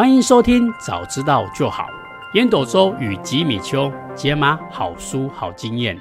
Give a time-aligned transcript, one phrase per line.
[0.00, 1.90] 欢迎收听，早知道就好。
[2.32, 6.00] 烟斗周与吉米秋解码好书好经验。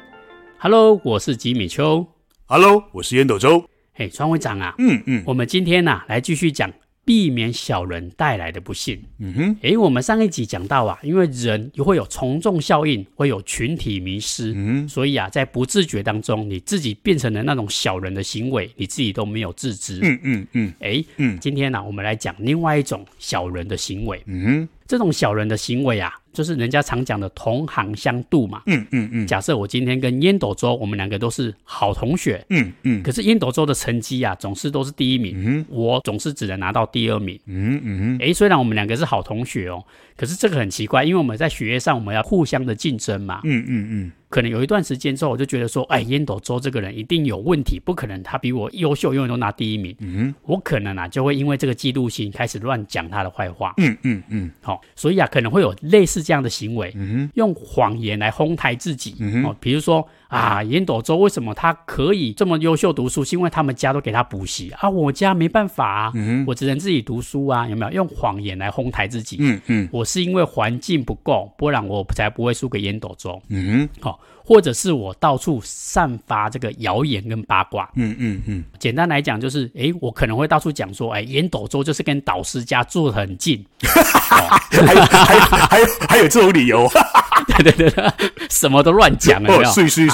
[0.58, 2.08] Hello，我是吉米秋。
[2.46, 3.62] Hello，我是烟斗周。
[3.94, 6.72] 嘿，川会长啊，嗯嗯，我们今天呢、啊、来继续讲。
[7.10, 9.04] 避免小人带来的不幸。
[9.18, 19.98] 嗯哼，诶，我们上一集讲到啊，因为人会有从众效应，会有群体迷失，嗯，所以啊，在不自觉当中，你自己变成了那种小人的行为，你自己都没有自知。
[20.04, 24.22] 嗯嗯嗯，诶，嗯，今天呢、啊，我们来讲另外一种小人的行为。
[24.28, 24.70] 嗯哼。
[24.86, 28.62] 这种小人的行为啊，就是人家常讲的同行相度嘛。
[28.66, 29.28] 嗯嗯嗯。
[29.28, 32.46] 假设我今天跟烟斗周，我们两个都是好同学。
[32.50, 33.04] 嗯嗯。
[33.04, 35.34] 可是烟斗周的成绩啊，总是都是第一名。
[35.36, 35.66] 嗯。
[35.70, 37.40] 我总是只能拿到第二名。
[37.46, 38.18] 嗯嗯。
[38.20, 39.84] 诶，虽然我们两个是好同学哦，
[40.16, 43.42] 可是这个很奇怪，因为我们在学业上我们要互相的竞争嘛。
[43.44, 44.12] 嗯嗯嗯。
[44.30, 49.96] 可能有一段时间之后，我就觉得说，哎，烟斗周这个人一定有问题，不可能他比我优秀，永远都拿第一名。
[49.98, 53.74] 嗯，我可能啊就会因为这个嫉妒心开始乱讲他的坏话。
[53.78, 59.16] 嗯嗯嗯，好、哦，所以啊可能会有类似这样的行为，嗯，用谎言来哄抬自己。
[59.20, 67.92] 嗯哦，比如说啊，烟斗周为什么他可以这么优秀读书，是因为他们家都给他补习啊，我家没办法啊，嗯，我只能自己读书啊，有没有？
[67.92, 69.38] 用谎言来哄抬自己。
[69.40, 73.42] 嗯嗯，我是因为环境不够，不然我才不会输给烟斗周。
[73.50, 74.20] 嗯，好、哦。
[74.42, 86.90] 或者是我到处散发这个谣言跟八卦，嗯嗯嗯，简单来讲就是，哎，我可能会到处讲说，哎，烟斗周就是跟导师家住得很近， 哦、还有还有还有还有这种理由，
[87.62, 88.12] 对对对，
[88.50, 89.70] 什么都乱讲，有没有？
[89.72, 90.10] 是是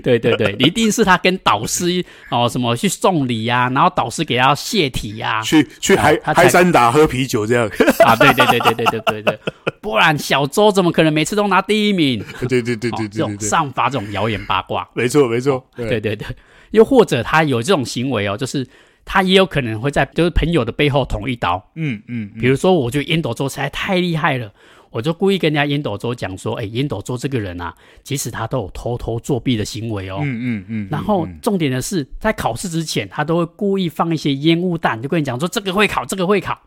[0.00, 7.66] 对对对， 一定是他跟导师哦什么去送礼呀、啊，然后导师给他谢体呀、啊，去去嗨、哦、嗨三打喝啤酒这样。
[8.04, 9.38] 啊，对对对对对对对对，
[9.80, 12.24] 不然小周怎么可能每次都拿第一名？
[12.48, 13.68] 对对对对对，对，对，对，这种上。
[13.78, 16.00] 发这种谣言八卦，没错没错，对。
[16.00, 16.26] 对对，
[16.70, 18.66] 又或者他有这种行为哦，就是
[19.04, 24.50] 他也有可能会在就是朋友的背后捅一刀，嗯嗯，比如说我觉得烟斗周实在太厉害了，
[24.90, 36.58] 我就故意跟人家烟斗周讲说，哎，烟斗周这个人啊，其实他都有偷偷作弊的行为哦，嗯嗯嗯，然后重点的是在考试之前，他都会故意放一些烟雾弹，就跟你讲说这个会考，这个会考，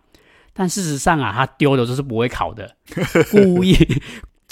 [0.54, 2.76] 但事实上啊，他丢的都是不会考的，
[3.32, 3.76] 故意。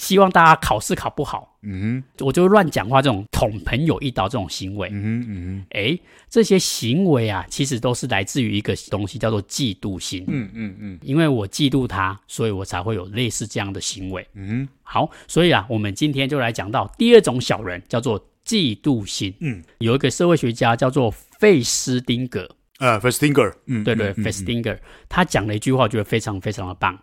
[0.00, 5.98] 希望大家考试考不好，嗯哼，我就乱讲话，这种捅朋友一刀这种行为，嗯哼嗯哼，哎，
[6.30, 24.74] 这些行为啊，其实都是来自于一个东西，叫做嫉妒心，嗯嗯嗯，因为我嫉妒他，所以我才会有类似这样的行为，嗯哼，好，所以啊，我们今天就来讲到第二种小人，叫做嫉妒心，嗯，有一个社会学家叫做费斯汀格，啊，费斯汀格，嗯，对对，费斯汀格，
[25.10, 26.98] 他讲了一句话，我觉得非常非常的棒，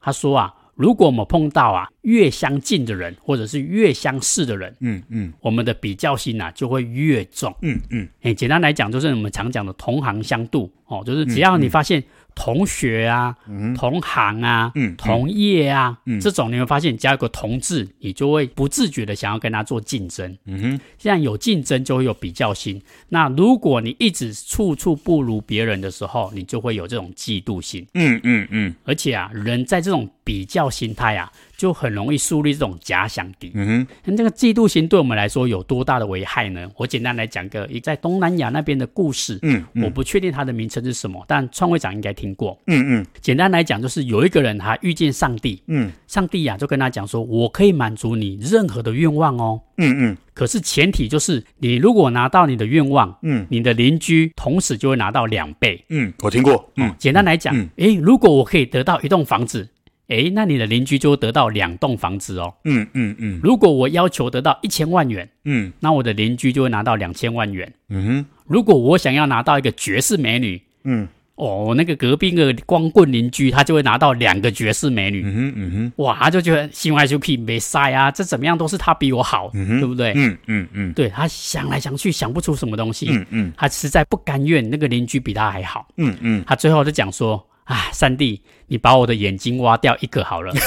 [0.00, 0.54] 他说啊。
[0.78, 12.02] 如果我们碰到啊越相近的人，或者是越相似的人，嗯嗯，我们的比较心啊就会越重，嗯嗯，哎，简单来讲就是我们常讲的同行相妒哦，就是只要你发现。
[12.38, 20.38] 同学啊，嗯、同行啊，嗯、同业啊，嗯、这种你会发现加一个同字，你就会不自觉的想要跟他做竞争。
[20.44, 22.80] 嗯哼，这样有竞争就会有比较心。
[23.08, 27.84] 那如果你一直处处不如别人的时候，你就会有这种嫉妒心。
[27.94, 28.74] 嗯嗯嗯。
[28.84, 33.50] 而且啊，人在这种比较心态啊，就很容易树立这种假想敌。
[33.54, 36.70] 嗯哼，那这个嫉妒心对我们来说有多大的危害呢？
[36.76, 39.40] 我简单来讲个在东南亚那边的故事。
[39.42, 42.56] 嗯，嗯我不确定它的名称是什么，但创会长应该听过。
[42.68, 45.60] 嗯嗯，简单来讲，就是有一个人他遇见上帝。
[45.66, 55.84] 嗯，上帝呀、啊、就跟他讲说：“我可以满足你任何的愿望哦。”嗯嗯，可是前提就是你如果拿到你的愿望，嗯，你的邻居同时就会拿到两倍。
[55.88, 56.70] 嗯，我听过。
[56.76, 59.68] 嗯，简单来讲，嗯，诶，如果我可以得到一栋房子。
[60.08, 62.52] 诶，那你的邻居就会得到两栋房子哦。
[62.64, 63.40] 嗯嗯嗯。
[63.42, 67.70] 如果我要求得到一千万元，嗯，那我的邻居就会拿到两千万元。
[67.90, 68.26] 嗯哼。
[68.46, 75.22] 如果我想要拿到一个绝世美女，嗯，哦，那个隔壁的光棍邻居他就会拿到两个绝世美女。
[75.22, 75.92] 嗯哼嗯哼。
[76.02, 80.14] 哇，他就觉得心怀就屁没塞啊，这怎么样都是他比我好，嗯哼，对不对？
[80.16, 80.92] 嗯嗯嗯。
[80.94, 83.08] 对，他想来想去想不出什么东西。
[83.10, 83.52] 嗯嗯。
[83.58, 85.86] 他实在不甘愿那个邻居比他还好。
[85.98, 86.42] 嗯嗯。
[86.46, 87.44] 他最后就讲说。
[87.68, 90.52] 啊，三弟，你把我的眼睛挖掉一个好了。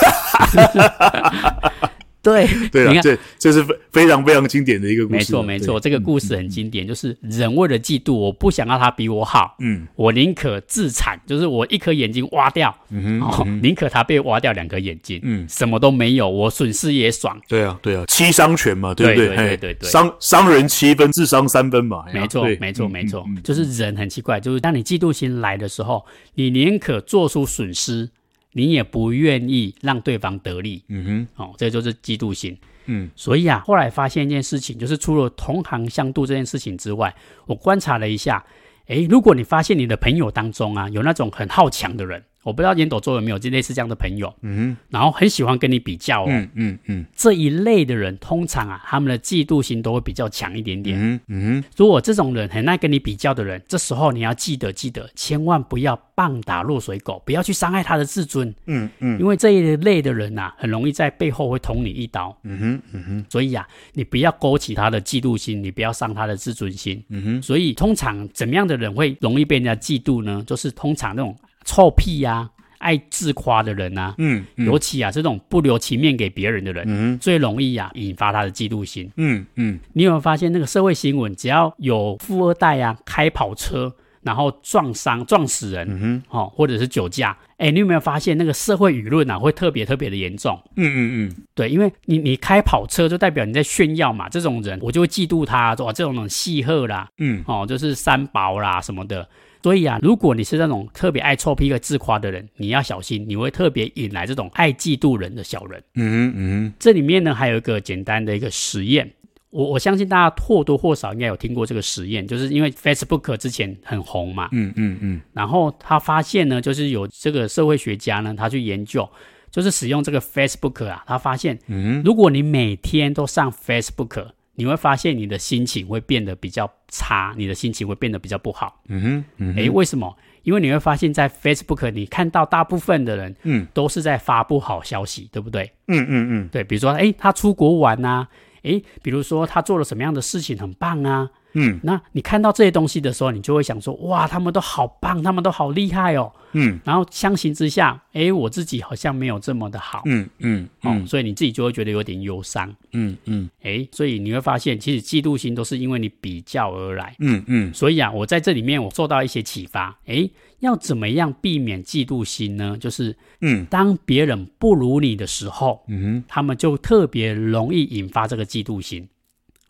[2.21, 5.17] 对， 对啊，这这是非非常非常经典的一个故事。
[5.17, 17.39] 没错，没错，这个故事很经典，嗯、就是人为了嫉妒，我不想让他比我好，嗯，我宁可自残，就是我一颗眼睛挖掉，嗯哼，哦、宁可他被挖掉两颗眼睛，嗯，什么都没有，我损失也爽。
[17.47, 19.27] 对啊，对啊，七伤拳嘛，对不对？
[19.27, 22.03] 对对对对，伤伤人七分，自伤三分嘛。
[22.13, 28.09] 没错，没错，没错，就是人很奇怪，就是当你嫉妒心来的时候，你宁可做出损失。
[28.53, 37.15] 你也不愿意让对方得利，嗯哼，哦，这就是嫉妒心，嗯，所以啊，后来发现一件事情，就是除了同行相妒这件事情之外，
[37.45, 38.43] 我观察了一下，
[38.87, 70.43] 诶，如果你发现你的朋友当中啊有那种很好强的人，我不知道烟斗周有没有这类似这样的朋友，嗯，然后很喜欢跟你比较哦，嗯嗯嗯，这一类的人通常啊，他们的嫉妒心都会比较强一点点，嗯嗯，如果这种人很爱跟你比较的人，这时候你要记得记得，千万不要棒打落水狗，不要去伤害他的自尊，嗯嗯，因为这一类的人啊，很容易在背后会捅你一刀，嗯哼嗯哼，所以啊，你不要勾起他的嫉妒心，你不要伤他的自尊心，嗯哼，所以通常怎么样的人会容易被人家嫉妒呢？
[70.47, 71.35] 就是通常那种
[71.65, 72.49] 臭屁呀、啊。
[72.81, 79.79] 爱自夸的人啊，嗯，嗯，尤其啊这种不留情面给别人的人，嗯，最容易啊引发他的嫉妒心，嗯嗯。
[79.93, 83.93] 你有没有发现那个社会新闻，只要有富二代啊开跑车，
[84.23, 90.59] 然后撞伤撞死人，嗯哼，哦，或者是酒驾，哎，你有没有发现那个社会舆论啊会特别特别的严重？
[90.75, 99.29] 嗯嗯嗯，对，因为你你开跑车就代表你在炫耀嘛，这种人我就会嫉妒他，说这种人戏贺啦，嗯，哦，就是三宝啦什么的。
[99.63, 105.83] 所以啊，如果你是那种特别爱臭屁、和自夸的人，你要小心，你会特别引来这种爱嫉妒人的小人。
[105.95, 109.11] 嗯嗯，这里面呢还有一个简单的一个实验，
[109.51, 114.49] 我我相信大家或多或少应该有听过这个实验，就是因为 Facebook 之前很红嘛。
[114.51, 115.21] 嗯嗯嗯。
[115.33, 119.07] 然后他发现呢，就是有这个社会学家呢，他去研究，
[119.51, 124.25] 就是使用这个 Facebook 啊，他发现，嗯，如果你每天都上 Facebook。
[124.61, 128.79] 你会发现你的心情会变得比较差，你的心情会变得比较不好。
[128.89, 130.15] 嗯哼，嗯哼，诶，为什么？
[130.43, 135.71] 因为你会发现在 Facebook，你看到大部分的人，嗯，都是在发布好消息，对不对？
[135.87, 138.27] 嗯嗯嗯，对，比如说，诶，他出国玩啊，
[138.61, 141.31] 诶，比如说他做了什么样的事情很棒啊。
[141.53, 146.31] 嗯，那你看到这些东西的时候，你就会想说，哇，他们都好棒，他们都好厉害哦。
[146.53, 150.01] 嗯，然后相形之下，哎，我自己好像没有这么的好。
[150.05, 152.73] 嗯嗯，嗯哦，所以你自己就会觉得有点忧伤。
[152.91, 157.15] 嗯嗯，哎，所以你会发现，其实嫉妒心都是因为你比较而来。
[157.19, 159.97] 嗯嗯，所以啊，我在这里面我受到一些启发。
[160.05, 162.77] 哎，要怎么样避免嫉妒心呢？
[162.77, 169.07] 就是，嗯，当别人不如你的时候，嗯哼，他们就特别容易引发这个嫉妒心。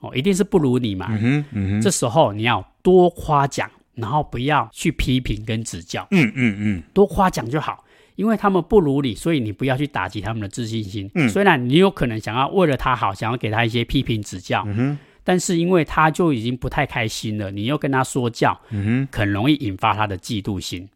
[0.01, 1.07] 哦，一定是不如你嘛。
[1.09, 6.07] 嗯哼，嗯哼，这时候你要多夸奖，然后不要去批评跟指教。
[6.11, 11.09] 嗯嗯嗯，多夸奖就好，因为他们不如你，所以你不要去打击他们的自信心。
[11.15, 14.63] 嗯，虽然你有可能想要为了他好，想要给他一些批评指教。
[14.67, 20.89] 嗯哼，但是因为他就已经不太开心了，你又跟他说教，嗯哼，很容易引发他的嫉妒心。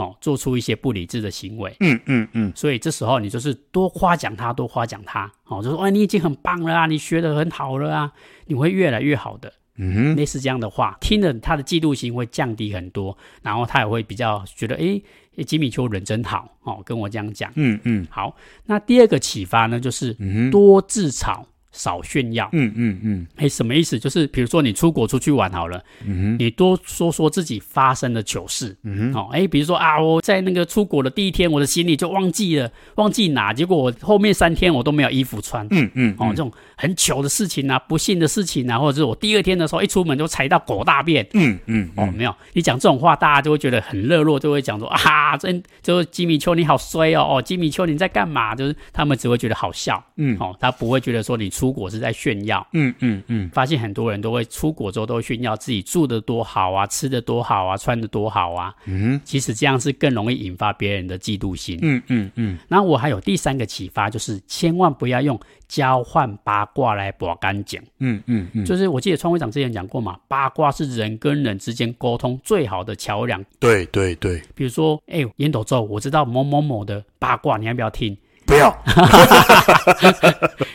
[0.00, 1.76] 哦，做出一些不理智的行为。
[1.80, 5.30] 嗯嗯嗯，所以这时候你就是多夸奖他，多夸奖他。
[5.44, 8.12] 哦，就说哎，你已经很棒了啊，你学的很好了啊，
[8.46, 9.52] 你会越来越好的。
[9.76, 17.50] 嗯哼，类似这样的话，听了他的嫉妒心会降低很多，然后他也会比较觉得，哎，吉米丘人真好哦，跟我这样讲。
[17.56, 18.34] 嗯嗯，好，
[18.66, 20.16] 那第二个启发呢，就是
[20.50, 21.44] 多自嘲。
[21.72, 23.98] 少炫耀，嗯嗯嗯，哎、什么意思？
[23.98, 48.54] 就是比如说你出国出去玩好了，嗯哼，你多说说自己发生的糗事，嗯哼，哦，哎，比如说啊，我在那个出国的第一天，我的行李就忘记了，忘记拿，结果我后面三天我都没有衣服穿，嗯嗯，哦，这种很糗的事情啊，不幸的事情啊，或者是我第二天的时候一出门就踩到狗大便，嗯嗯，哦，没有，你讲这种话，大家就会觉得很热络，就会讲说啊，真就是吉米丘你好衰哦，哦，吉米丘你在干嘛？
[48.54, 52.50] 就是他们只会觉得好笑，嗯，哦，他不会觉得说你出国是在炫耀。
[52.50, 58.74] 要嗯嗯嗯，发现很多人都会出国之后都会炫耀自己住的多好啊，吃的多好啊，穿的多好啊。
[58.86, 61.78] 嗯，其实这样是更容易引发别人的嫉妒心。
[61.82, 62.58] 嗯嗯嗯。
[62.66, 65.38] 那我还有第三个启发，就是千万不要用
[65.68, 67.80] 交换八卦来博干净。
[67.98, 68.64] 嗯嗯嗯。
[68.64, 73.44] 就是我记得创会长之前讲过嘛，八卦是人跟人之间沟通最好的桥梁。
[73.58, 74.42] 对对对。
[74.54, 78.16] 比如说，哎，烟斗咒，我知道某某某的八卦，你要不要听？
[78.50, 78.68] 不要，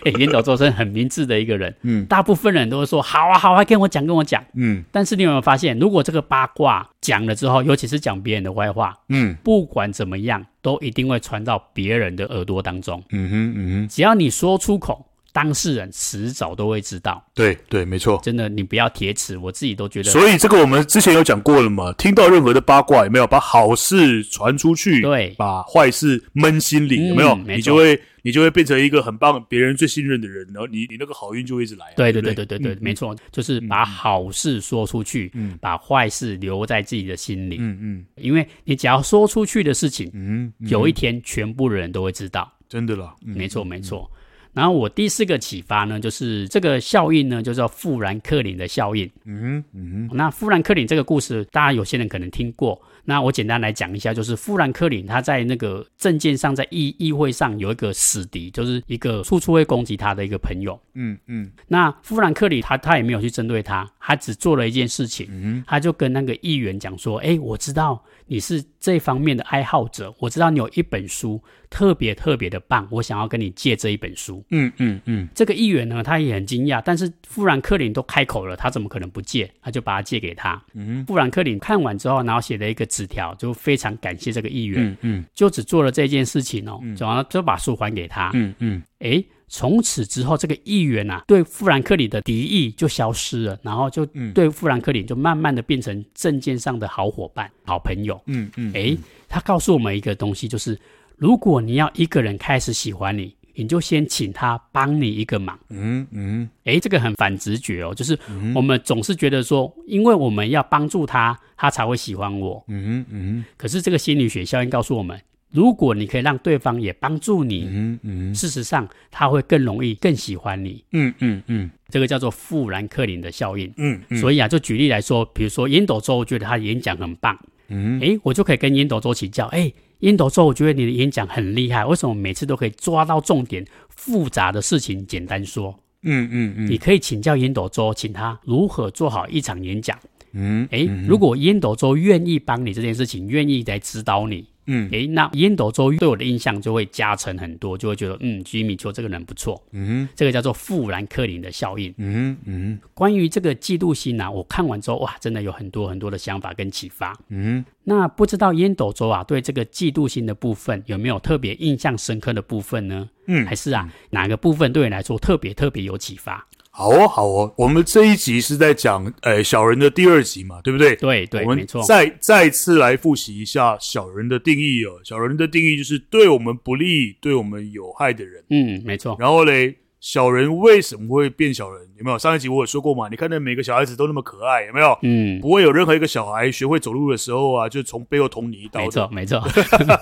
[0.06, 15.06] 哎，烟斗周生很明智的一个人，嗯，大部分人都会说好啊好啊，跟我讲跟我讲，嗯，但是你有没有发现，如果这个八卦讲了之后，尤其是讲别人的坏话，嗯，不管怎么样，都一定会传到别人的耳朵当中，嗯哼嗯哼，只要你说出口。
[15.36, 20.10] 当事人迟早都会知道，对对，没错，真的，你不要铁齿，我自己都觉得。
[20.10, 23.28] 所以这个我们之前有讲过了嘛，听到任何的八卦有没有？
[23.28, 25.02] 把好事传出去？
[25.02, 27.36] 对，把坏事闷心里有没有？
[27.36, 31.88] 你就会你就会变成一个很棒、别人最信任的人，然后你你那个好运就会一直来。
[31.98, 32.34] 对对对？
[32.34, 44.10] 对对对，没错，就是把好事说出去，嗯，把坏事留在自己的心里，嗯嗯，因为你只要说出去的事情，嗯，有一天全部的人都会知道，真的啦，没错没错。
[44.56, 49.08] 然后我第四个启发呢，就是这个效应呢，就叫富兰克林的效应。
[49.26, 50.18] 嗯哼，嗯哼。
[50.18, 52.82] 那富兰克林这个故事，大家有些人可能听过。
[53.06, 60.80] 那我简单来讲一下，就是富兰克林他在那个政见上，在议议会上有一个死敌，就是一个处处会攻击他的一个朋友。
[60.96, 61.52] 嗯嗯。
[61.68, 74.44] 那富兰克林他他也没有去针对他，他只做了一件事情，嗯、他就跟那个议员讲说：“哎，我知道你是这方面的爱好者，我知道你有一本书特别特别的棒，我想要跟你借这一本书。
[74.50, 75.30] 嗯”嗯嗯嗯。
[75.36, 79.52] 这个议员呢，他也很惊讶，但是富兰克林都开口了，他怎么可能不借？
[79.62, 80.60] 他就把它借给他。
[80.74, 81.06] 嗯。
[81.06, 82.88] 富兰克林看完之后，然后写了一个。
[82.96, 98.98] 纸条就非常感谢这个议员，嗯嗯，就只做了这件事情哦，然后就把书还给他，嗯嗯，哎，从此之后这个议员啊，对富兰克林的敌意就消失了，然后就对富兰克林就慢慢的变成政见上的好伙伴、好朋友，嗯嗯，哎，
[99.28, 100.80] 他告诉我们一个东西，就是
[101.18, 103.36] 如果你要一个人开始喜欢你。
[103.56, 108.18] 你就先请他帮你一个忙，嗯嗯，哎、欸，这个很反直觉哦，就是
[108.54, 115.20] 我们总是觉得说，因为我们要帮助他，他才会喜欢我，嗯嗯，可是这个心理学效应告诉我们，
[115.52, 129.74] 如果你可以让对方也帮助你，嗯嗯，事实上他会更容易更喜欢你，嗯嗯嗯，这个叫做富兰克林的效应，嗯嗯，所以啊，就举例来说，比如说烟斗周，我觉得他演讲很棒，嗯，诶，我就可以跟烟斗周请教，诶。
[130.00, 133.66] 烟斗周，我觉得你的演讲很厉害，为什么每次都可以抓到重点？
[133.90, 135.80] 复杂的事情简单说。
[136.04, 139.98] 嗯嗯嗯，你可以请教烟斗周，请他如何做好一场演讲。
[140.34, 144.46] 嗯，哎，如果烟斗周愿意帮你这件事情，愿意来指导你。
[144.68, 149.62] 嗯，诶，那烟斗周对我的印象就会加成很多，就会觉得，嗯，吉米丘这个人不错。
[149.72, 151.94] 嗯，这个叫做富兰克林的效应。
[151.98, 157.16] 嗯嗯，关于这个嫉妒心啊，我看完之后，哇，真的有很多很多的想法跟启发。
[157.30, 163.10] 嗯，那不知道烟斗周啊，对这个嫉妒心的部分有没有特别印象深刻的部分呢？
[163.28, 166.48] 嗯，还是啊，哪个部分对你来说特别特别有启发？
[166.78, 170.94] 好哦，好哦，我们这一集是在讲，呃，小人的第二集嘛，对不对？
[170.98, 175.00] 对对，我们再再次来复习一下小人的定义哦。
[175.06, 178.44] 小人的定义就是对我们不利、对我们有害的人。
[178.50, 179.16] 嗯，没错。
[179.18, 179.74] 然后嘞。
[180.00, 181.88] 小人为什么会变小人？
[181.98, 182.18] 有没有？
[182.18, 183.08] 上一集我有说过嘛？
[183.10, 184.98] 你看那每个小孩子都那么可爱，有没有？
[185.02, 188.82] 嗯，不会有任何一个小孩学会走路的时候啊，就从背后捅你一刀。
[188.82, 189.42] 没错，没错。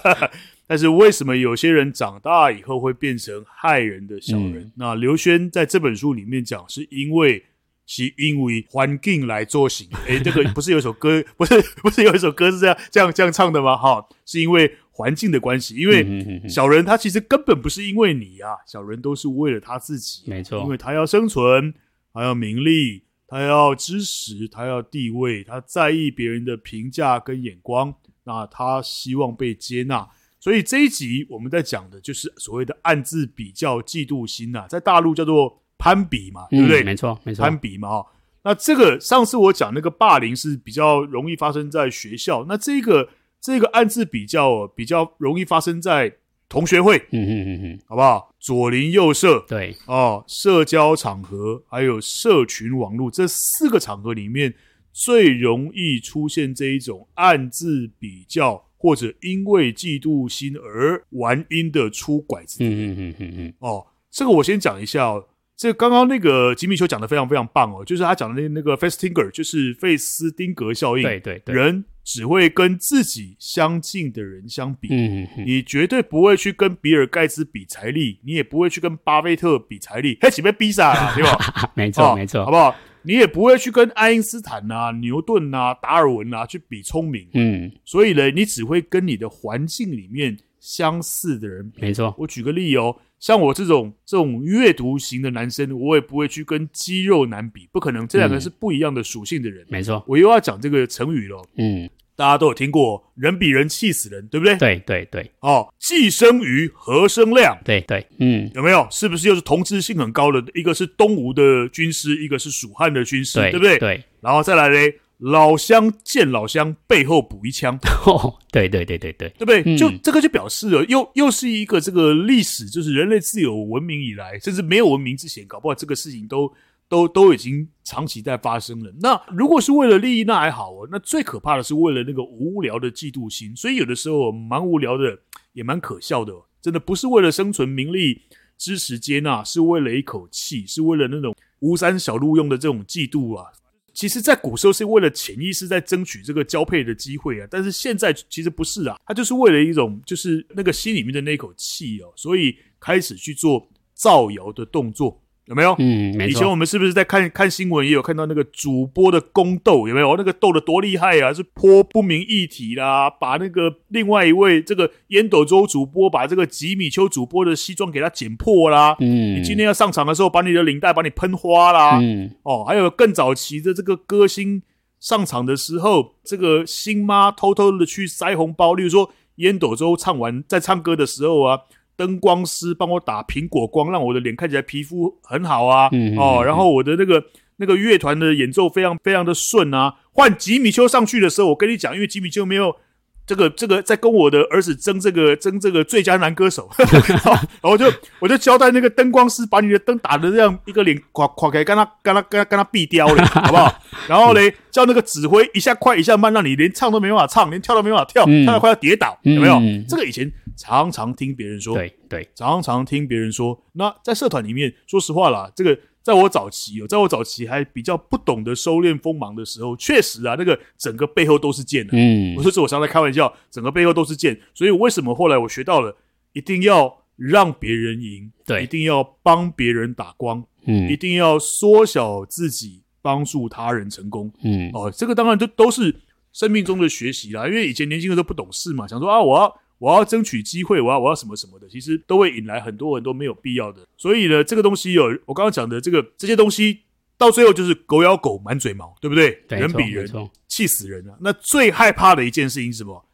[0.67, 4.59] 但是为什么有些人长大以后会变成害人的小人？
[4.59, 7.43] 嗯、那刘轩在这本书里面讲，是因为
[7.85, 9.87] 是因为环境来做型。
[10.07, 13.75] 诶，这个不是有一首歌， 不是不是有一首歌是这样这样这样唱的吗？
[13.77, 14.77] 哈，是因为。
[14.95, 21.73] 环境的关系，因为小人他其实根本不是因为你啊，小人都是为了他自己，没错，因为他要生存，
[22.13, 30.07] 他要名利，他要知识，他要地位，他在意别人的评价跟眼光，那他希望被接纳，
[30.39, 36.83] 所以这一集我们在讲的就是所谓的暗自比较、嫉妒心呐，在大陆叫做攀比嘛，对不对？
[36.83, 38.05] 没错，没错，攀比嘛，哈。
[38.43, 43.09] 那这个上次我讲那个霸凌是比较容易发生在学校，那这个。
[43.45, 46.09] 这个暗自比较哦，比较容易发生在
[46.47, 48.33] 同学会，嗯嗯嗯嗯，好不好？
[48.39, 54.53] 左邻右舍，对哦，社交场合还有社群网络这四个场合里面，
[54.93, 62.63] 最容易出现这一种暗自比较，或者因为嫉妒心而玩阴的出拐子。
[62.63, 63.53] 嗯嗯嗯嗯嗯。
[63.59, 65.25] 哦，这个我先讲一下哦。
[65.55, 71.03] 这刚刚那个吉米邱讲的非常非常棒哦，就是他讲的那那个费斯汀格，就是费斯汀格效应。
[71.03, 81.71] 对对对，人只会跟自己相近的人相比，嗯，你绝对不会去跟比尔盖茨比财力，你也不会去跟巴菲特比财力，嘿，岂被逼傻了， 对吧？
[81.75, 82.75] 没错没错，好不好？
[83.05, 91.81] 你也不会去跟爱因斯坦啊、牛顿啊、达尔文啊去比聪明，嗯，所以呢，你只会跟你的环境里面相似的人比。
[91.81, 92.95] 没错，我举个例哦。
[93.19, 99.63] 像我这种这种阅读型的男生，我也不会去跟肌肉男比，不可能，这两个是不一样的属性的人。
[99.63, 101.41] 嗯、没错，我又要讲这个成语了。
[101.57, 104.57] 嗯，大家都有听过“人比人气死人”，对不对？
[104.57, 105.31] 对对对。
[105.39, 107.57] 哦，既生瑜，何生亮？
[107.63, 108.87] 对对，嗯，有没有？
[108.89, 110.43] 是不是又是同质性很高的？
[110.53, 113.79] 一个是东吴的军师，一个是蜀汉的军师，对，对不对？
[113.79, 114.03] 对。
[114.21, 114.93] 然后再来嘞。
[115.23, 117.79] 老乡见老乡，背后补一枪。
[118.05, 119.63] 哦，对对对对对，对不对？
[119.65, 126.51] 嗯、就这个就表示了，又又是一个这个历史，就是人类自有文明以来，甚至没有文明之前，搞不好这个事情都
[126.89, 128.93] 都都已经长期在发生了。
[128.99, 130.89] 那如果是为了利益，那还好哦。
[130.91, 135.17] 那最可怕的是为了那个无聊的嫉妒心，所以有的时候蛮无聊的，
[135.53, 136.33] 也蛮可笑的。
[136.61, 138.23] 真的不是为了生存、名利、
[138.57, 143.45] 支持、接纳，是为了一口气，是为了那种吴三小路用的这种嫉妒啊。
[143.93, 155.22] 其实，在古时候是为了潜意识在争取这个交配的机会啊，但是现在其实不是啊，他就是为了一种就是那个心里面的那口气哦，所以开始去做造谣的动作。
[155.47, 155.75] 有没有？
[155.77, 156.31] 嗯，没错。
[156.31, 159.87] 以前我们是不是在看看新闻，也有看到那个主播的宫斗？
[159.89, 160.15] 有没有？
[160.15, 161.33] 那个斗得多厉害啊！
[161.33, 168.95] 是泼不明液体啦，把那个另外一位这个烟斗周主播，把这个吉米丘主播的西装给他剪破啦。
[169.01, 171.99] 嗯，你今天要上场的时候，把你的领带把你喷花啦。
[171.99, 174.61] 嗯，哦，还有更早期的这个歌星
[175.01, 181.59] 上场的时候，这个星妈偷偷的去塞红包，例如说烟斗周唱完在唱歌的时候啊。
[181.95, 185.89] 灯光师帮我打苹果光，让我的脸看起来皮肤很好啊！
[185.91, 187.23] 嗯、哦，然后我的那个
[187.57, 189.95] 那个乐团的演奏非常非常的顺啊。
[190.11, 192.75] 换吉米丘上去的时候，我跟你讲，因为吉米丘没有
[193.25, 196.69] 这个这个在跟我的儿子争这个争这个最佳男歌手，
[197.07, 197.19] 然
[197.61, 197.85] 后我就
[198.19, 203.73] 我就交代那个灯光师把你的灯打的这样一个脸垮垮开，跟他跟他跟他跟他毙掉了，好不好？
[204.07, 209.55] 然后嘞，叫那个指挥一下快一下慢，让你连唱都没办法唱，连跳都没办法跳，跳到快要跌倒，有没有？
[209.55, 210.31] 嗯、这个以前。
[210.55, 213.59] 常常听别人说，对对，常常听别人说。
[213.71, 221.93] 那在社团里面，说实话啦，这个在我早期哦，在我早期还比较不懂得收敛锋芒的时候，确实啊，那个整个背后都是剑的。
[221.93, 224.37] 嗯，我说是我常在开玩笑，整个背后都是剑。
[224.53, 225.95] 所以为什么后来我学到了，
[226.33, 235.95] 一定要让别人赢，对，一定要帮别人打光，嗯，一定要缩小自己，帮助他人成功，嗯，哦，这个当然都都是
[236.33, 237.47] 生命中的学习啦。
[237.47, 239.62] 因为以前年轻的时候不懂事嘛，想说啊，我要。
[239.83, 243.85] 我要争取机会，我要我要什么什么的，其实都会引来很多很多没有必要的。
[243.97, 246.79] 所以呢，这个东西有我刚刚讲的这个这些东西，
[247.17, 249.43] 到最后就是狗咬狗，满嘴毛，对不对？
[249.45, 250.09] 对，人比人，
[250.47, 251.17] 气死人了。
[251.19, 253.05] 那最害怕的一件事情是什么？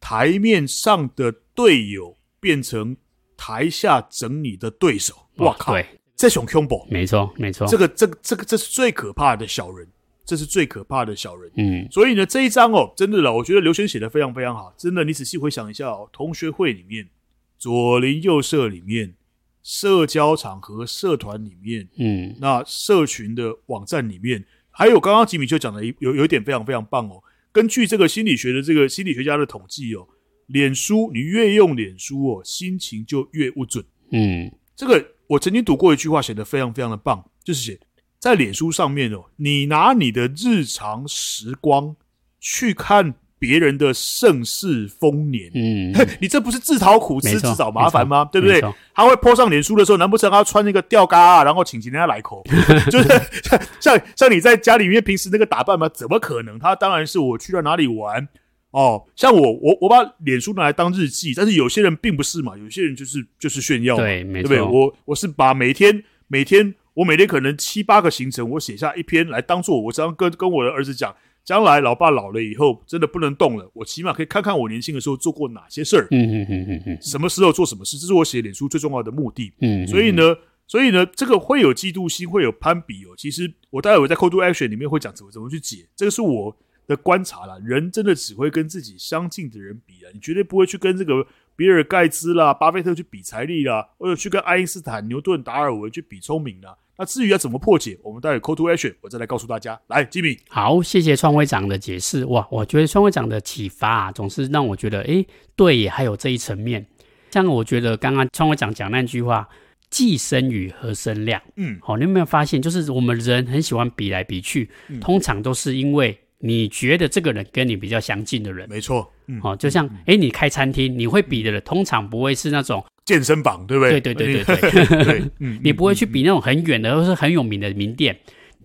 [0.00, 2.94] 台面上的队友变成
[3.34, 5.14] 台下整你的对手。
[5.36, 5.74] 哇靠！
[6.14, 9.88] 这种恐怖，没错没错，这个这个这个这是最可怕的小人。
[10.28, 17.08] 这是最可怕的小人，嗯，所以呢，这一章哦，真的了，我觉得刘轩写的非常非常好，真的，你仔细回想一下哦，同学会里面、
[17.56, 19.14] 左邻右舍里面、
[19.62, 30.06] 社交场合、社团里面，嗯，那社群的网站里面，还有刚刚吉米就讲的有有一点非常非常棒哦，根据这个心理学的这个心理学家的统计哦，
[30.48, 33.82] 脸书你越用脸书哦，心情就越不准，
[34.12, 37.80] 嗯，这个我曾经读过一句话，写的非常非常的棒，就是写。
[38.18, 41.94] 在脸书上面哦，你拿你的日常时光
[42.40, 48.28] 去看别人的盛世丰年，嗯， 你这不是自讨苦吃、自找麻烦吗？
[48.32, 48.60] 对不对？
[48.92, 52.42] 他会 po 上脸书的时候，难不成他穿那个吊嘎啊，然后请人家来口？
[52.90, 53.08] 就是
[53.42, 55.88] 像像像你在家里面平时那个打扮吗？
[55.88, 56.58] 怎么可能？
[56.58, 58.26] 他当然是我去到哪里玩
[58.72, 59.04] 哦。
[59.14, 64.60] 像我，我我把脸书拿来当日记，但是有些人并不是嘛，有些人就是就是炫耀嘛，对，对不对？
[64.60, 66.74] 我我是把每天每天。
[66.98, 80.34] 我每天可能七八个行程，我写下一篇来当做我这样跟跟我的儿子讲，将来老爸老了以后真的不能动了，我起码可以看看我年轻的时候做过哪些事儿，嗯嗯嗯嗯嗯，什么时候做什么事，这是我写脸书最重要的目的，嗯，所以呢，
[80.66, 83.14] 所以呢，这个会有嫉妒心，会有攀比哦。
[83.16, 86.56] 其实我待会在 Code to Action 里面会讲怎么怎么去解，这个是我
[86.88, 87.56] 的观察啦。
[87.62, 91.24] 人真的只会跟自己相近的人比啊，你绝对不会去跟这个。
[91.58, 96.76] 比尔盖茨啦，巴菲特去比财力啦，或者去跟爱因斯坦、牛顿、达尔文去比聪明啦。
[96.98, 99.80] 那至于要怎么破解，我们待会 call to action，我再来告诉大家。
[99.86, 102.24] 来，吉米，好，谢谢创会长的解释。
[102.24, 106.84] 哇，我觉得创会长的启发啊，总是让我觉得，诶，对，也还有这一层面。
[107.30, 109.48] 像我觉得刚刚创会长讲那句话，
[109.88, 111.40] 既生瑜，何生亮？
[111.54, 116.18] 嗯，好，你有没有发现，就是我们人很喜欢比来比去，嗯、通常都是因为。
[116.40, 124.00] 你觉得这个人跟你比较相近的人，没错，嗯，哦，就像哎、嗯，你开餐厅，你会比的人，通常不会是那种健身房，对不对？
[124.00, 125.22] 对对对对对，
[125.62, 128.16] 你不会去比那种很远的或是很有名的名店，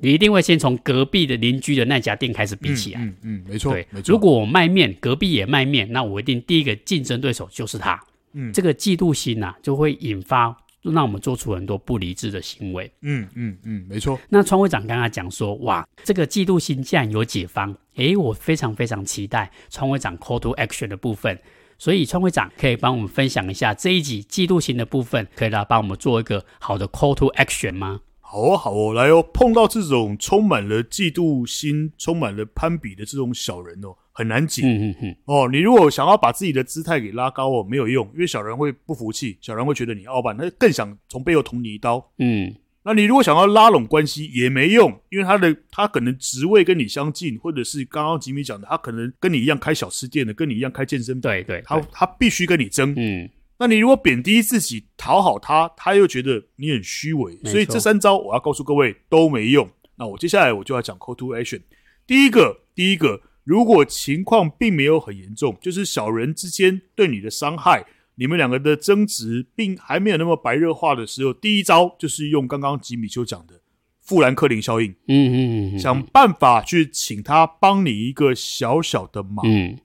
[0.01, 4.11] 你一定会先从隔壁的邻居的那家店开始比起来，嗯嗯，没错，对，没错。
[4.11, 7.99] 如果我卖面，隔壁也卖面，那我一定第一个竞争对手就是他，
[8.33, 10.55] 嗯，这个嫉妒心呐、啊，就会引发。
[10.91, 12.91] 让我们做出很多不理智的行为。
[13.01, 14.19] 嗯嗯嗯，没错。
[14.29, 21.39] 那川会长刚刚讲说，哇，这个嫉妒心竟然有解方，诶，我非常非常期待川会长 call to action 的部分。
[21.79, 28.01] 所以川会长可以帮我们分享一下这一集嫉妒心的部分，可以来帮我们做一个好的 call to action 吗？
[28.19, 33.95] 好哦，好哦，来哦，碰到这种充满了嫉妒心、充满了攀比的这种小人哦。
[34.13, 59.67] 很难解，嗯嗯嗯，哦，你如果想要把自己的姿态给拉高哦，没有用，因为小人会不服气，小人会觉得你傲慢，他更想从背后捅你一刀，嗯，那你如果想要拉拢关系也没用，因为他的他可能职位跟你相近，或者是刚刚吉米讲的，他可能跟你一样开小吃店的，跟你一样开健身房，对对，他他必须跟你争，嗯，那你如果贬低自己讨好他，他又觉得你很虚伪，所以这三招我要告诉各位都没用。
[59.95, 61.61] 那我接下来我就要讲 call to action，
[62.05, 63.19] 第一个，第一个。
[63.43, 73.59] 如果情况并没有很严重，就是小人之间对你的伤害你们两个的争执并还没有那么白热化的时候，第一招就是用刚刚吉米丘讲的
[74.01, 79.45] 富兰克林效应，嗯嗯嗯，想办法去请他帮你一个小小的忙。
[79.45, 79.77] 嗯，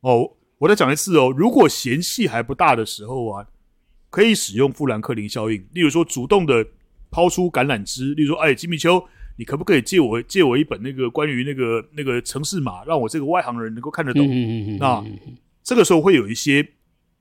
[0.00, 3.46] 哦，我再讲一次哦，如果嫌隙还不大的时候啊，
[4.10, 6.66] 可以使用富兰克林效应，例如说主动的
[7.10, 9.02] 抛出橄榄枝，例如说，哎，吉米邱，
[9.36, 14.26] 你可不可以借我借我一本那个关于那个那个城市码，让我这个外行人能够看得懂？
[14.26, 15.04] 嗯嗯嗯，那
[15.62, 16.66] 这个时候会有一些。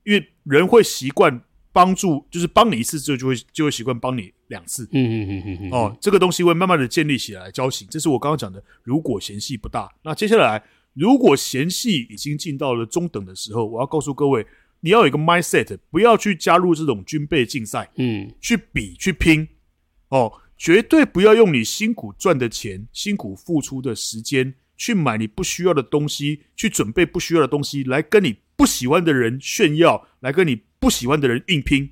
[0.04, 4.84] 因为人会习惯帮助，就是帮你一次之后，就会就会习惯帮你两次。
[4.86, 5.69] 嗯嗯嗯嗯嗯。
[5.69, 7.88] 哦，这个东西会慢慢的建立起来交情。
[7.88, 8.63] 这是我刚刚讲的。
[8.82, 10.63] 如果嫌隙不大，那接下来
[10.95, 14.43] 如果嫌隙已经进到了中等的时候，我要告诉各位，
[14.80, 17.91] 你要有一个 mindset，不要去加入这种军备竞赛。
[17.97, 18.34] 嗯。
[18.41, 19.47] 去比去拼。
[20.10, 28.38] 哦，绝对不要用你辛苦赚的钱、辛苦付出的时间去买你不需要的东西，去准备不需要的东西来跟你。
[28.56, 31.89] 不喜欢的人炫耀，来跟你不喜欢的人硬拼，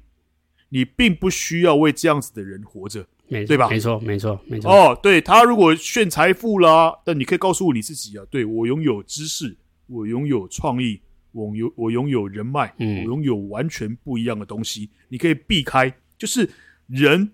[0.70, 3.68] 你并不需要为这样子的人活着，对吧？
[3.68, 4.72] 没错，没错，没错。
[4.72, 11.02] 哦，对，他如果炫财富啦，但你可以告诉你自己啊，对，我拥有知识，我拥有创意，
[11.32, 16.48] 我拥我拥有人脉，嗯，我拥有完全不一样的东西，你可以避开，就是
[16.86, 17.32] 人。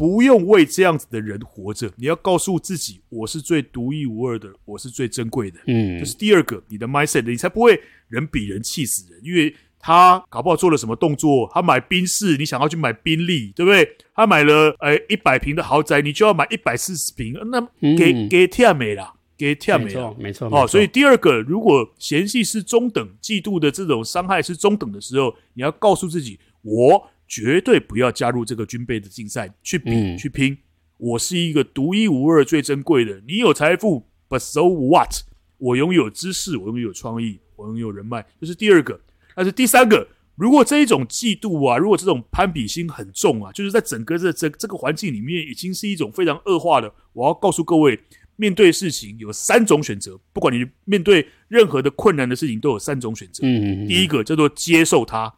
[0.00, 5.60] 不用为这样子的人活着，你要告诉自己，我是最独一无二的，我是最珍贵的。
[5.66, 9.20] 嗯，这是第二个，你的 mindset，你才不会人比人气死人。
[9.22, 13.86] 因为他搞不好做了什么动作，他买宾士，你想要去买宾利，对不对？
[14.14, 17.60] 他买了呃一百平的豪宅，你就要买一百四十平，那
[17.94, 20.66] 给、嗯、给天美啦，给天美了，没错，哦。
[20.66, 27.06] 所以第二个，如果嫌隙是中等，嫉妒的这种伤害是中等的时候，你要告诉自己，我。
[27.30, 30.58] 绝对不要加入这个军备的竞赛，去比、嗯、去拼。
[30.98, 33.22] 我是一个独一无二、最珍贵的。
[33.26, 35.22] 你有财富，but so what？
[35.58, 39.00] 我拥有知识，我拥有创意，我拥有人脉，这是第二个。
[39.36, 46.92] 但是第三个，如果这一种嫉妒啊，如果这种攀比心很重啊，就是在整个这这这个环境里面，已经是一种非常恶化的。
[47.12, 47.98] 我要告诉各位，
[48.34, 53.46] 面对事情有三种选择，不管你面对任何的困难的事情，都有三种选择。
[53.46, 53.88] 嗯嗯嗯。
[53.88, 55.32] 第一个叫做接受它。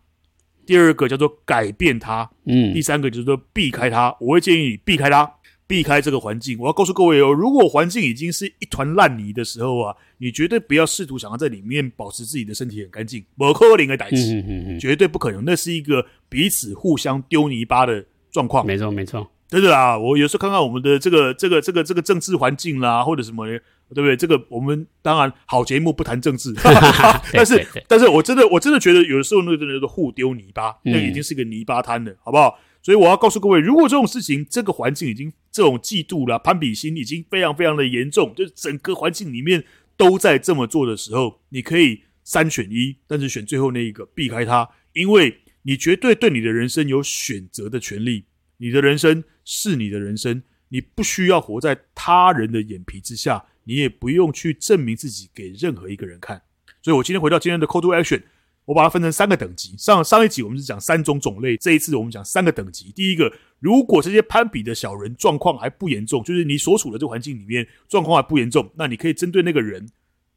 [0.73, 4.17] 第二个叫做改变它，嗯，第三个就是说避开它。
[4.19, 5.31] 我会建议你避开它，
[5.67, 6.59] 避开这个环境。
[6.59, 15.45] 我要告诉各位哦，如果环境已经是一团烂泥的时候啊，你绝对不要试图想要在里面保持自己的身体很干净，不可能的代志，嗯嗯嗯，绝对不可能。
[15.45, 18.65] 那是一个彼此互相丢泥巴的状况。
[18.67, 19.31] 没错，没错。
[19.53, 23.61] 真的啦，我有时候看看我们的这个、这个、这个、这个政治环境啦，或者什么，对
[23.97, 24.17] 不对？
[24.17, 26.55] 这个我们当然好节目不谈政治，
[27.35, 32.59] 但是，但是我真的，我真的觉得有的时候那个真的是互丢泥巴，那已经是个泥巴滩了，好不好？
[32.83, 39.62] 所以我要告诉各位，如果这种事情，这个环境已经这种嫉妒啦、攀比心已经非常非常的严重，就是整个环境里面
[39.99, 48.25] 都在这么做的时候，你可以三选一，但是选最后那一个，避开它，因为你绝对对你的人生有选择的权利。
[48.62, 56.40] 你的人生是你的人生，你不需要活在他人的眼皮之下，你也不用去证明自己给任何一个人看。
[56.81, 58.22] 所以，我今天回到今天的 Call to Action，
[58.66, 59.75] 我把它分成三个等级。
[59.77, 62.92] 上上一集我们是讲三种种类，这一次我们讲三个等级。
[62.92, 69.85] 第一个，如果这些攀比的小人状况还不严重，就是你所处的这环境里面状况还不严重，那你可以针对那个人。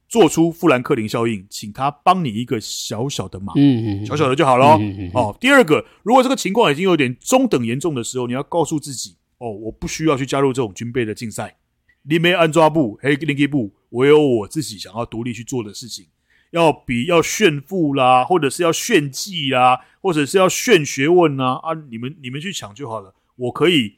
[0.08, 4.78] 做出富兰克林效应，请他帮你一个小小的忙，嗯嗯，小小的就好了。
[4.80, 11.58] 嗯嗯哦，第二个，如果这个情况已经有点中等严重的时候，你要告诉自己，哦，我不需要去加入这种军备的竞赛。
[12.04, 16.06] 你没安抓部，嘿，另一部，我有我自己想要独立去做的事情。
[16.52, 23.14] 要比要炫富啦，或者是要炫技啦，或者是要炫学问呐，啊，你们你们去抢就好了。
[23.36, 23.96] 我可以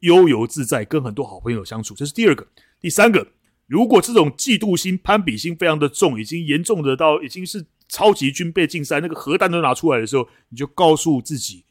[0.00, 1.94] 悠游自在，跟很多好朋友相处。
[1.94, 2.44] 这是第二个，
[2.80, 3.24] 第三个。
[3.66, 11.64] 如果这种嫉妒心、攀比心非常的重，已经严重的到已经是超级军备竞赛，那个核弹都拿出来的时候，你就告诉自己，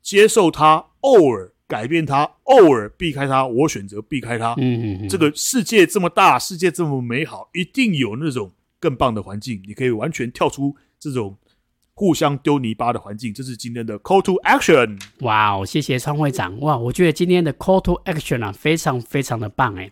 [0.00, 3.46] 接受它，偶尔改变它，偶尔避开它。
[3.46, 4.54] 我选择避开它。
[4.58, 5.08] 嗯嗯嗯。
[5.08, 11.36] 这个世界这么大，世界这么美好，一定有那种更棒的环境，你可以完全跳出这种
[11.94, 13.34] 互相丢泥巴的环境。
[13.34, 15.00] 这是今天的 Call to Action。
[15.20, 16.58] 哇哦，谢谢创会长。
[16.60, 19.90] 哇，我觉得今天的 Call to Action 啊，非常非常的棒诶。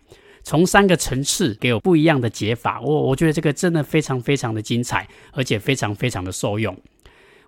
[0.49, 6.75] 从三个层次给我不一样的解法，我我觉得这个真的非常非常的精彩，而且非常非常的受用。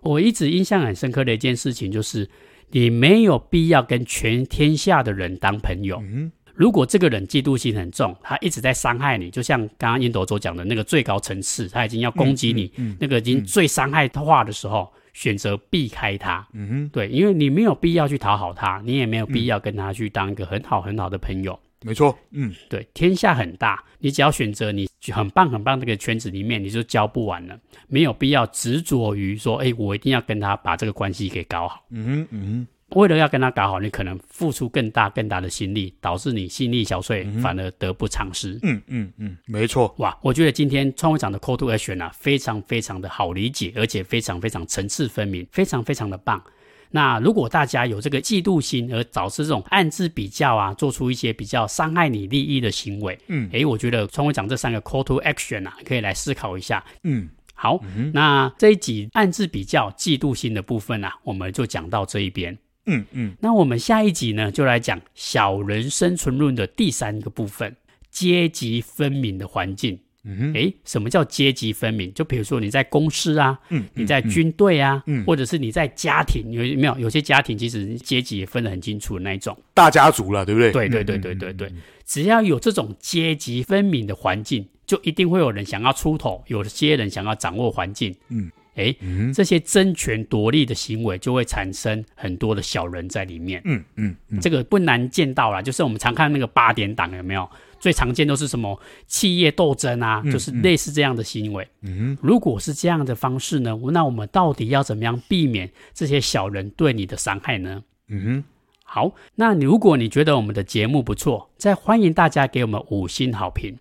[0.01, 2.29] 我一直印象很深刻的一件事情就是，
[2.69, 5.99] 你没有必要跟全天下的人当朋友。
[6.03, 16.47] 嗯，如果这个人嫉妒心很重，他一直在伤害你，就像刚刚烟斗所讲的那个最高层次，他已经要攻击你，嗯嗯嗯、那个已经最伤害化的时候，选择避开他。
[16.53, 21.59] 嗯哼，对，因为你没有必要去讨好他，你也没有必要跟他去当一个很好很好的朋友。
[21.83, 31.83] 没错，嗯，对，天下很大，你只要选择你很棒很棒这个圈子里面，你就教不完了，没有必要执着于说，哎，我一定要跟他把这个关系给搞好。
[31.89, 32.67] 嗯哼，嗯。
[32.91, 38.59] 为了要跟他搞好，你可能付出更大更大的心力，导致你心力小碎，反而得不偿失。
[38.63, 39.95] 嗯嗯嗯，没错。
[39.99, 46.43] 哇，我觉得今天创会长的 call to action 啊，非常非常的好理解，而且非常非常层次分明，非常非常的棒。
[46.91, 56.83] 那如果大家有这个嫉妒心而导致这种暗自比较啊，做出一些比较伤害你利益的行为，嗯，诶，我觉得创会长这三个 call to action 啊，可以来思考一下。
[57.03, 62.57] 嗯，好，嗯、那这一集暗自比较、嫉妒心的部分啊，我们就讲到这一边。
[62.87, 67.75] 嗯嗯，那我们下一集呢，就来讲小人生存论的第三个部分——
[68.09, 69.99] 阶级分明的环境。
[70.23, 72.13] 嗯哼，诶，什么叫阶级分明？
[72.13, 76.99] 就比如说你在公司啊，嗯，你在军队啊，嗯，或者是你在家庭，有没有？
[76.99, 80.71] 有些家庭其实阶级也分得很清楚的那一种，大家族了，对不对？
[80.71, 81.73] 对对对对对对，
[82.05, 88.51] 只要有这种阶级分明的环境，就一定会有人想要出头，有些人想要掌握环境，嗯。
[88.75, 88.95] 哎，
[89.33, 93.61] 这些争权夺利的行为就会产生很多的小人在里面。
[93.65, 97.47] 嗯嗯，嗯，这个不难见到啦，就是我们常看那个八点档有没有？
[97.81, 101.67] 最常见都是什么企业斗争啊，嗯、就是类似这样的行为。
[101.81, 107.83] 嗯，如果是这样的方式呢，那我们到底要怎么样避免这些小人对你的伤害呢？
[108.07, 108.43] 嗯哼，
[108.83, 113.75] 好，那如果你觉得我们的节目不错，再欢迎大家给我们五星好评。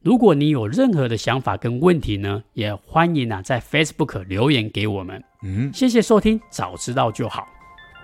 [0.00, 5.22] 如果你有任何的想法跟问题呢，也欢迎啊在 Facebook 留言给我们。
[5.42, 7.46] 嗯，谢谢收听，早知道就好。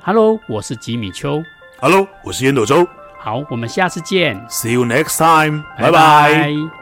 [0.03, 1.43] Hello，我是吉米秋。
[1.79, 3.00] Hello，我是烟斗周。
[3.23, 4.43] 好，我们下次见。
[4.49, 5.63] See you next time。
[5.79, 6.80] 拜拜。